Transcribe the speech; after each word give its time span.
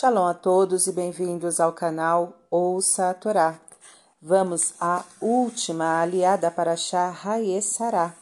Shalom 0.00 0.28
a 0.28 0.32
todos 0.32 0.86
e 0.86 0.92
bem-vindos 0.92 1.58
ao 1.58 1.72
canal 1.72 2.32
Ouça 2.48 3.10
a 3.10 3.14
Torá. 3.14 3.58
Vamos 4.22 4.74
à 4.80 5.04
última 5.20 6.00
aliada 6.00 6.52
para 6.52 6.76
Shah 6.76 7.12
Sará, 7.60 8.14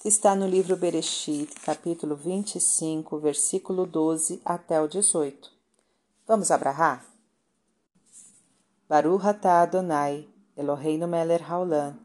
que 0.00 0.06
está 0.06 0.36
no 0.36 0.46
livro 0.46 0.76
Bereshit, 0.76 1.52
capítulo 1.64 2.14
25, 2.14 3.18
versículo 3.18 3.84
12 3.84 4.42
até 4.44 4.80
o 4.80 4.86
18. 4.86 5.50
Vamos 6.24 6.52
abrahar? 6.52 7.04
Baruch 8.88 9.26
atah 9.26 9.62
Adonai, 9.62 10.28
Eloheinu 10.56 11.08
melech 11.08 11.42
haolam, 11.50 11.98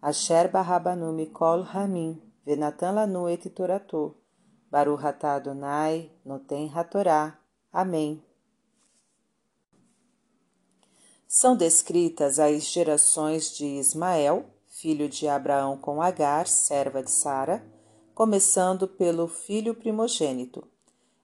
asher 0.00 0.46
barabanu 0.46 1.12
mikol 1.12 1.64
hamim, 1.74 2.22
venatan 2.46 2.94
lanu 2.94 3.28
et 3.28 3.50
torato. 3.50 4.14
Baruch 4.70 5.04
atah 5.04 5.34
Adonai, 5.34 6.08
noten 6.24 6.68
hatorá. 6.68 7.36
Amém. 7.72 8.22
São 11.38 11.54
descritas 11.54 12.38
as 12.38 12.62
gerações 12.62 13.54
de 13.54 13.66
Ismael, 13.66 14.46
filho 14.68 15.06
de 15.06 15.28
Abraão 15.28 15.76
com 15.76 16.00
Agar, 16.00 16.46
serva 16.46 17.02
de 17.02 17.10
Sara, 17.10 17.62
começando 18.14 18.88
pelo 18.88 19.28
filho 19.28 19.74
primogênito. 19.74 20.66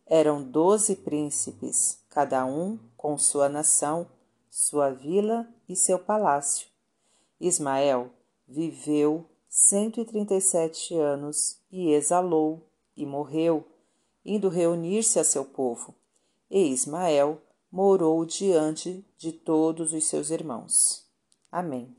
Eram 0.06 0.42
doze 0.42 0.96
príncipes, 0.96 1.98
cada 2.10 2.44
um 2.44 2.78
com 2.94 3.16
sua 3.16 3.48
nação, 3.48 4.06
sua 4.50 4.90
vila 4.90 5.48
e 5.66 5.74
seu 5.74 5.98
palácio. 5.98 6.68
Ismael 7.40 8.10
viveu 8.46 9.24
cento 9.48 9.98
e 9.98 10.04
trinta 10.04 10.34
e 10.34 10.42
sete 10.42 10.94
anos 10.94 11.58
e 11.70 11.90
exalou 11.90 12.68
e 12.94 13.06
morreu, 13.06 13.66
indo 14.22 14.50
reunir-se 14.50 15.18
a 15.18 15.24
seu 15.24 15.46
povo. 15.46 15.94
E 16.50 16.70
Ismael 16.70 17.40
morou 17.72 18.22
diante 18.26 19.02
de 19.16 19.32
todos 19.32 19.94
os 19.94 20.04
seus 20.04 20.30
irmãos. 20.30 21.08
Amém. 21.50 21.96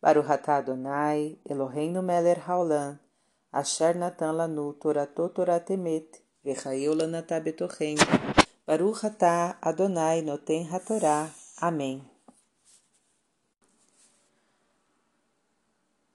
Baruch 0.00 0.30
atah 0.30 0.58
Adonai, 0.58 1.38
Eloheinu 1.44 2.02
melech 2.02 2.40
haolam, 2.48 2.98
asher 3.52 3.96
natan 3.96 4.32
lanu 4.32 4.72
torato 4.74 5.28
toratemet, 5.28 6.22
v'chayeu 6.44 6.94
lanatah 6.94 7.40
betocheinu. 7.40 8.00
Baruch 8.64 9.04
atah 9.04 9.58
Adonai 9.60 10.22
noten 10.22 10.64
hatorá. 10.72 11.28
Amém. 11.56 12.08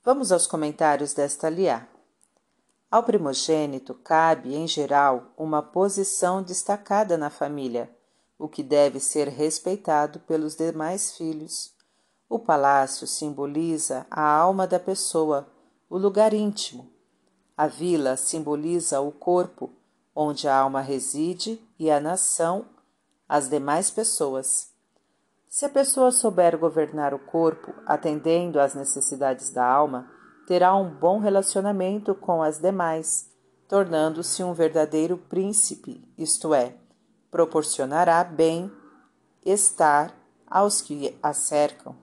Vamos 0.03 0.31
aos 0.31 0.47
comentários 0.47 1.13
desta 1.13 1.49
liá. 1.49 1.94
Ao 2.95 3.03
primogênito 3.03 3.93
cabe, 3.93 4.55
em 4.55 4.65
geral, 4.65 5.33
uma 5.37 5.61
posição 5.61 6.41
destacada 6.41 7.17
na 7.17 7.29
família, 7.29 7.93
o 8.39 8.47
que 8.47 8.63
deve 8.63 9.01
ser 9.01 9.27
respeitado 9.27 10.21
pelos 10.21 10.55
demais 10.55 11.11
filhos. 11.17 11.75
O 12.29 12.39
palácio 12.39 13.05
simboliza 13.05 14.07
a 14.09 14.25
alma 14.25 14.65
da 14.65 14.79
pessoa, 14.79 15.45
o 15.89 15.97
lugar 15.97 16.33
íntimo. 16.33 16.89
A 17.57 17.67
vila 17.67 18.15
simboliza 18.15 19.01
o 19.01 19.11
corpo, 19.11 19.73
onde 20.15 20.47
a 20.47 20.57
alma 20.57 20.79
reside, 20.79 21.61
e 21.77 21.91
a 21.91 21.99
nação, 21.99 22.65
as 23.27 23.49
demais 23.49 23.91
pessoas. 23.91 24.69
Se 25.49 25.65
a 25.65 25.69
pessoa 25.69 26.13
souber 26.13 26.57
governar 26.57 27.13
o 27.13 27.19
corpo, 27.19 27.73
atendendo 27.85 28.57
às 28.57 28.73
necessidades 28.73 29.49
da 29.49 29.65
alma, 29.65 30.14
terá 30.45 30.75
um 30.75 30.89
bom 30.89 31.19
relacionamento 31.19 32.13
com 32.13 32.41
as 32.41 32.59
demais, 32.59 33.29
tornando-se 33.67 34.43
um 34.43 34.53
verdadeiro 34.53 35.17
príncipe, 35.17 36.01
isto 36.17 36.53
é, 36.53 36.75
proporcionará 37.31 38.23
bem-estar 38.23 40.15
aos 40.47 40.81
que 40.81 41.17
a 41.21 41.33
cercam. 41.33 41.95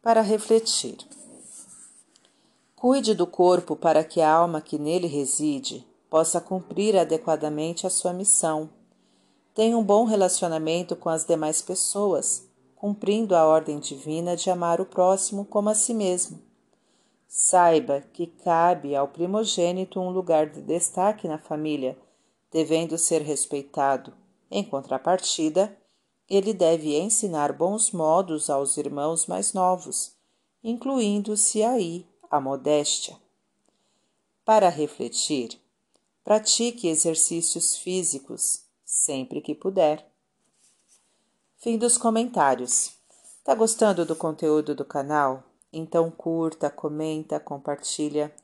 Para 0.00 0.22
refletir. 0.22 0.96
Cuide 2.74 3.14
do 3.14 3.26
corpo 3.26 3.76
para 3.76 4.02
que 4.02 4.22
a 4.22 4.32
alma 4.32 4.62
que 4.62 4.78
nele 4.78 5.06
reside 5.06 5.86
possa 6.08 6.40
cumprir 6.40 6.96
adequadamente 6.96 7.86
a 7.86 7.90
sua 7.90 8.12
missão. 8.12 8.70
Tenha 9.54 9.76
um 9.76 9.84
bom 9.84 10.04
relacionamento 10.04 10.96
com 10.96 11.10
as 11.10 11.24
demais 11.24 11.60
pessoas, 11.60 12.48
cumprindo 12.74 13.36
a 13.36 13.44
ordem 13.44 13.78
divina 13.78 14.34
de 14.34 14.48
amar 14.48 14.80
o 14.80 14.86
próximo 14.86 15.44
como 15.44 15.68
a 15.68 15.74
si 15.74 15.92
mesmo. 15.92 16.49
Saiba 17.32 18.00
que 18.12 18.26
cabe 18.26 18.96
ao 18.96 19.06
primogênito 19.06 20.00
um 20.00 20.10
lugar 20.10 20.50
de 20.50 20.60
destaque 20.60 21.28
na 21.28 21.38
família, 21.38 21.96
devendo 22.50 22.98
ser 22.98 23.22
respeitado. 23.22 24.12
Em 24.50 24.64
contrapartida, 24.64 25.78
ele 26.28 26.52
deve 26.52 26.98
ensinar 26.98 27.52
bons 27.52 27.92
modos 27.92 28.50
aos 28.50 28.76
irmãos 28.76 29.28
mais 29.28 29.52
novos, 29.52 30.16
incluindo-se 30.60 31.62
aí 31.62 32.04
a 32.28 32.40
modéstia. 32.40 33.16
Para 34.44 34.68
refletir, 34.68 35.56
pratique 36.24 36.88
exercícios 36.88 37.76
físicos 37.76 38.64
sempre 38.84 39.40
que 39.40 39.54
puder. 39.54 40.04
Fim 41.58 41.78
dos 41.78 41.96
comentários. 41.96 42.90
Tá 43.44 43.54
gostando 43.54 44.04
do 44.04 44.16
conteúdo 44.16 44.74
do 44.74 44.84
canal? 44.84 45.44
Então 45.72 46.10
curta, 46.10 46.68
comenta, 46.68 47.38
compartilha. 47.38 48.34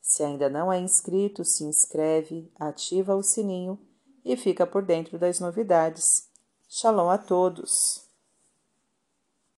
Se 0.00 0.22
ainda 0.22 0.48
não 0.48 0.72
é 0.72 0.78
inscrito, 0.78 1.44
se 1.44 1.64
inscreve, 1.64 2.52
ativa 2.58 3.16
o 3.16 3.22
sininho 3.22 3.78
e 4.24 4.36
fica 4.36 4.66
por 4.66 4.84
dentro 4.84 5.18
das 5.18 5.40
novidades. 5.40 6.28
Shalom 6.68 7.10
a 7.10 7.18
todos! 7.18 8.05